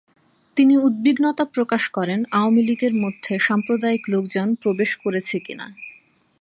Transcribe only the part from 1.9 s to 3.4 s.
করেন আওয়ামী লীগের মধ্যে